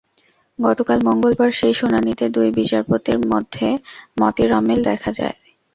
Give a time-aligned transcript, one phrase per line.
[0.59, 3.67] গতকাল মঙ্গলবার সেই শুনানিতে দুই বিচারপতির মধ্যে
[4.21, 5.35] মতের অমিল দেখা দেয়।